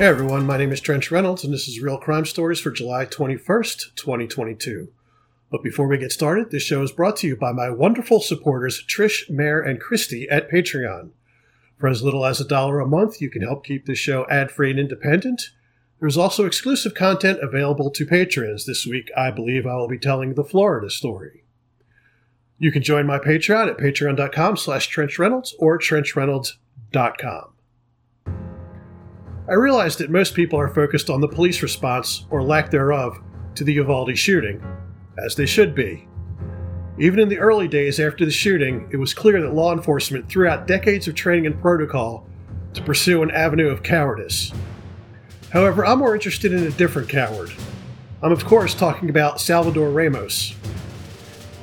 [0.00, 3.04] Hey everyone, my name is Trench Reynolds, and this is Real Crime Stories for July
[3.04, 4.88] 21st, 2022.
[5.50, 8.82] But before we get started, this show is brought to you by my wonderful supporters
[8.88, 11.10] Trish, Mare, and Christy at Patreon.
[11.76, 14.50] For as little as a dollar a month, you can help keep this show ad
[14.50, 15.50] free and independent.
[16.00, 18.64] There's also exclusive content available to patrons.
[18.64, 21.44] This week, I believe I will be telling the Florida story.
[22.56, 27.52] You can join my Patreon at patreon.com slash trenchreynolds or trenchreynolds.com.
[29.50, 33.18] I realize that most people are focused on the police response, or lack thereof,
[33.56, 34.62] to the Uvalde shooting,
[35.18, 36.06] as they should be.
[37.00, 40.46] Even in the early days after the shooting, it was clear that law enforcement threw
[40.46, 42.28] out decades of training and protocol
[42.74, 44.52] to pursue an avenue of cowardice.
[45.52, 47.50] However, I'm more interested in a different coward.
[48.22, 50.54] I'm, of course, talking about Salvador Ramos,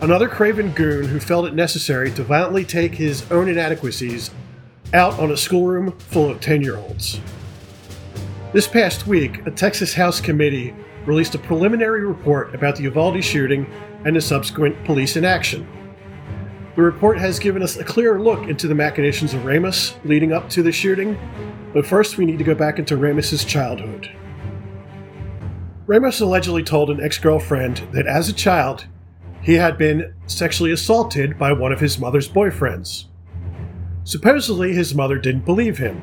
[0.00, 4.32] another craven goon who felt it necessary to violently take his own inadequacies
[4.92, 7.20] out on a schoolroom full of 10 year olds.
[8.56, 13.70] This past week, a Texas House committee released a preliminary report about the Uvalde shooting
[14.06, 15.68] and the subsequent police inaction.
[16.74, 20.48] The report has given us a clearer look into the machinations of Ramos leading up
[20.48, 21.18] to the shooting,
[21.74, 24.10] but first we need to go back into Ramos's childhood.
[25.86, 28.86] Ramos allegedly told an ex girlfriend that as a child,
[29.42, 33.04] he had been sexually assaulted by one of his mother's boyfriends.
[34.04, 36.00] Supposedly, his mother didn't believe him.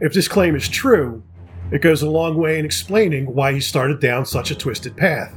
[0.00, 1.22] If this claim is true,
[1.70, 5.34] it goes a long way in explaining why he started down such a twisted path.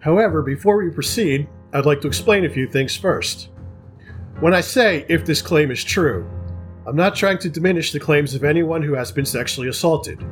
[0.00, 3.48] However, before we proceed, I'd like to explain a few things first.
[4.40, 6.28] When I say if this claim is true,
[6.86, 10.22] I'm not trying to diminish the claims of anyone who has been sexually assaulted.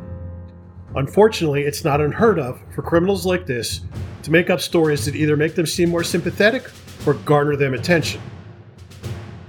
[0.97, 3.83] Unfortunately, it's not unheard of for criminals like this
[4.25, 6.69] to make up stories that either make them seem more sympathetic
[7.07, 8.21] or garner them attention.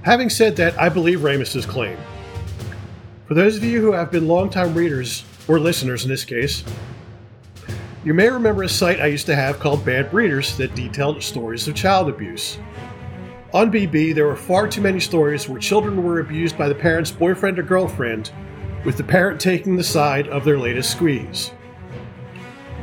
[0.03, 1.97] Having said that, I believe Ramos's claim.
[3.27, 6.63] For those of you who have been longtime readers or listeners in this case,
[8.05, 11.67] you may remember a site I used to have called Bad Breeders that detailed stories
[11.67, 12.57] of child abuse.
[13.53, 17.11] On BB, there were far too many stories where children were abused by the parent's
[17.11, 18.31] boyfriend or girlfriend,
[18.85, 21.51] with the parent taking the side of their latest squeeze.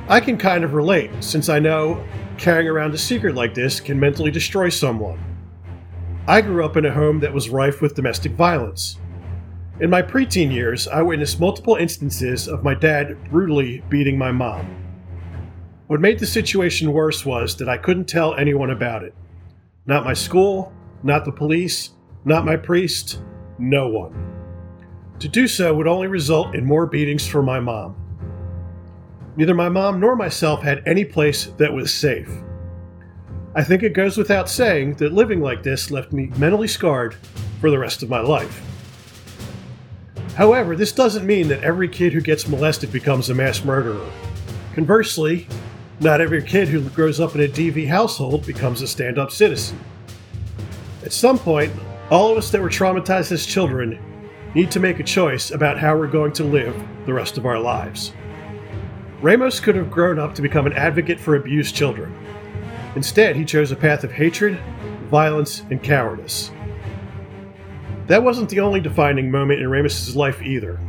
[0.06, 2.04] I can kind of relate, since I know
[2.36, 5.18] carrying around a secret like this can mentally destroy someone.
[6.26, 8.98] I grew up in a home that was rife with domestic violence.
[9.80, 14.66] In my preteen years, I witnessed multiple instances of my dad brutally beating my mom.
[15.86, 19.14] What made the situation worse was that I couldn't tell anyone about it.
[19.86, 20.72] Not my school,
[21.04, 21.90] not the police,
[22.24, 23.22] not my priest,
[23.60, 24.34] no one.
[25.20, 27.94] To do so would only result in more beatings for my mom.
[29.36, 32.28] Neither my mom nor myself had any place that was safe.
[33.54, 37.14] I think it goes without saying that living like this left me mentally scarred
[37.60, 38.60] for the rest of my life.
[40.38, 44.08] However, this doesn't mean that every kid who gets molested becomes a mass murderer.
[44.72, 45.48] Conversely,
[45.98, 49.80] not every kid who grows up in a DV household becomes a stand up citizen.
[51.04, 51.72] At some point,
[52.08, 53.98] all of us that were traumatized as children
[54.54, 57.58] need to make a choice about how we're going to live the rest of our
[57.58, 58.12] lives.
[59.20, 62.16] Ramos could have grown up to become an advocate for abused children.
[62.94, 64.56] Instead, he chose a path of hatred,
[65.10, 66.52] violence, and cowardice.
[68.08, 70.80] That wasn't the only defining moment in Ramos's life either.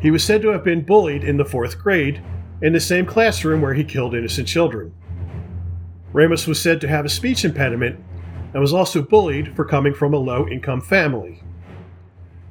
[0.00, 2.22] He was said to have been bullied in the fourth grade
[2.62, 4.94] in the same classroom where he killed innocent children.
[6.12, 7.98] Ramos was said to have a speech impediment
[8.52, 11.42] and was also bullied for coming from a low income family.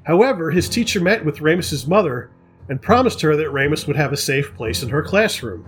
[0.04, 2.30] However, his teacher met with Ramos's mother
[2.68, 5.64] and promised her that Ramos would have a safe place in her classroom.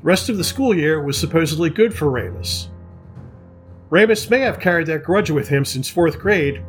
[0.00, 2.68] The rest of the school year was supposedly good for Ramos.
[3.88, 6.62] Ramos may have carried that grudge with him since fourth grade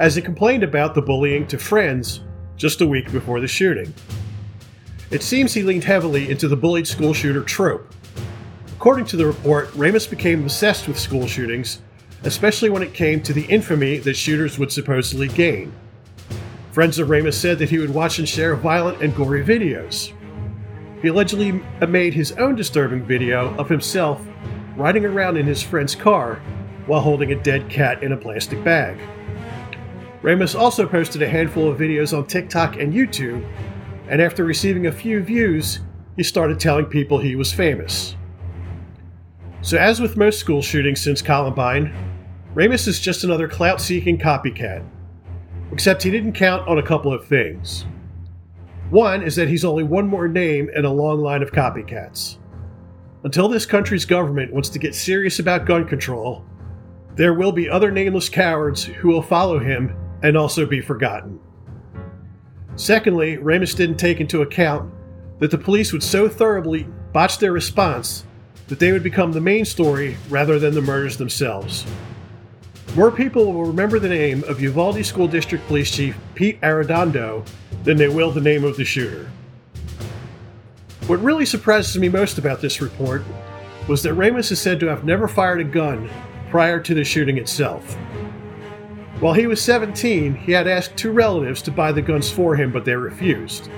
[0.00, 2.22] as he complained about the bullying to friends
[2.56, 3.92] just a week before the shooting.
[5.10, 7.92] It seems he leaned heavily into the bullied school shooter trope.
[8.76, 11.82] According to the report, Ramos became obsessed with school shootings,
[12.24, 15.70] especially when it came to the infamy that shooters would supposedly gain.
[16.72, 20.14] Friends of Ramos said that he would watch and share violent and gory videos.
[21.02, 24.22] He allegedly made his own disturbing video of himself
[24.76, 26.36] riding around in his friend's car
[26.86, 28.98] while holding a dead cat in a plastic bag.
[30.22, 33.46] Ramos also posted a handful of videos on TikTok and YouTube,
[34.08, 35.80] and after receiving a few views,
[36.16, 38.16] he started telling people he was famous.
[39.62, 41.94] So, as with most school shootings since Columbine,
[42.52, 44.84] Ramos is just another clout seeking copycat.
[45.72, 47.86] Except he didn't count on a couple of things.
[48.90, 52.38] One is that he's only one more name in a long line of copycats.
[53.22, 56.44] Until this country's government wants to get serious about gun control,
[57.14, 61.38] there will be other nameless cowards who will follow him and also be forgotten.
[62.76, 64.92] Secondly, Ramos didn't take into account
[65.38, 68.24] that the police would so thoroughly botch their response
[68.68, 71.84] that they would become the main story rather than the murders themselves.
[72.94, 77.46] More people will remember the name of Uvalde School District Police Chief Pete Arredondo
[77.84, 79.30] than they will the name of the shooter.
[81.06, 83.24] What really surprises me most about this report
[83.88, 86.08] was that Ramos is said to have never fired a gun
[86.50, 87.96] prior to the shooting itself.
[89.20, 92.72] While he was 17, he had asked two relatives to buy the guns for him,
[92.72, 93.68] but they refused.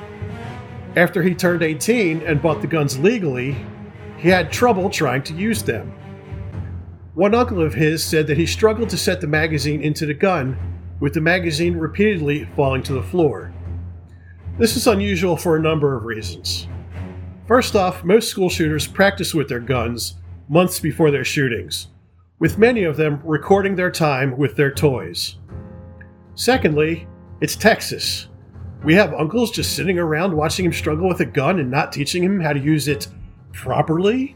[0.94, 3.56] After he turned 18 and bought the guns legally,
[4.18, 5.92] he had trouble trying to use them.
[7.14, 10.56] One uncle of his said that he struggled to set the magazine into the gun,
[11.00, 13.52] with the magazine repeatedly falling to the floor.
[14.58, 16.68] This is unusual for a number of reasons.
[17.48, 20.14] First off, most school shooters practice with their guns
[20.48, 21.88] months before their shootings,
[22.42, 25.36] with many of them recording their time with their toys.
[26.34, 27.06] Secondly,
[27.40, 28.26] it's Texas.
[28.82, 32.20] We have uncles just sitting around watching him struggle with a gun and not teaching
[32.20, 33.06] him how to use it
[33.52, 34.34] properly?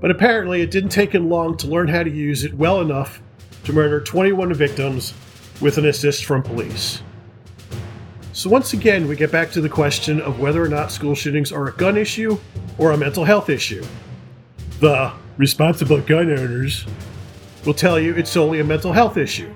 [0.00, 3.20] But apparently, it didn't take him long to learn how to use it well enough
[3.64, 5.12] to murder 21 victims
[5.60, 7.02] with an assist from police.
[8.32, 11.52] So, once again, we get back to the question of whether or not school shootings
[11.52, 12.38] are a gun issue
[12.78, 13.84] or a mental health issue.
[14.80, 16.86] The responsible gun owners
[17.64, 19.52] will tell you it's solely a mental health issue.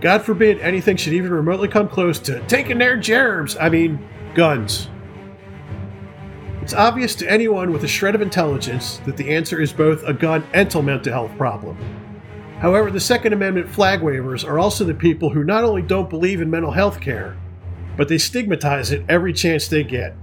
[0.00, 3.56] God forbid anything should even remotely come close to taking their germs.
[3.58, 4.88] I mean, guns.
[6.62, 10.12] It's obvious to anyone with a shred of intelligence that the answer is both a
[10.12, 11.76] gun and a mental health problem.
[12.58, 16.40] However, the Second Amendment flag wavers are also the people who not only don't believe
[16.40, 17.36] in mental health care,
[17.96, 20.14] but they stigmatize it every chance they get.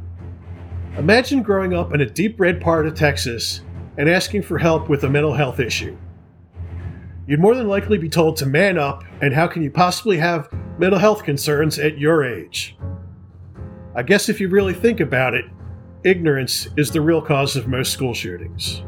[0.97, 3.61] Imagine growing up in a deep red part of Texas
[3.97, 5.97] and asking for help with a mental health issue.
[7.27, 10.49] You'd more than likely be told to man up, and how can you possibly have
[10.79, 12.77] mental health concerns at your age?
[13.95, 15.45] I guess if you really think about it,
[16.03, 18.81] ignorance is the real cause of most school shootings.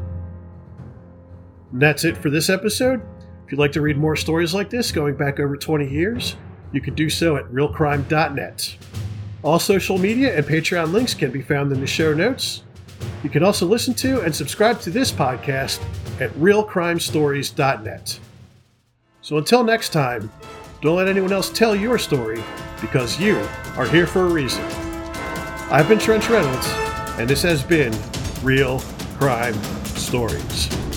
[1.72, 3.02] And that's it for this episode.
[3.44, 6.36] If you'd like to read more stories like this going back over 20 years,
[6.72, 8.76] you can do so at realcrime.net.
[9.42, 12.62] All social media and Patreon links can be found in the show notes.
[13.22, 15.82] You can also listen to and subscribe to this podcast
[16.20, 18.20] at realcrimestories.net.
[19.22, 20.30] So until next time,
[20.80, 22.42] don't let anyone else tell your story
[22.80, 23.36] because you
[23.76, 24.64] are here for a reason.
[25.70, 26.66] I've been Trench Reynolds,
[27.18, 27.94] and this has been
[28.42, 28.80] Real
[29.18, 30.89] Crime Stories.